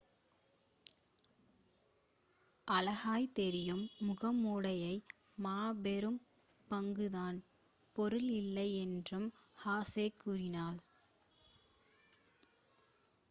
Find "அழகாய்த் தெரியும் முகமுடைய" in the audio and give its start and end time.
2.67-4.85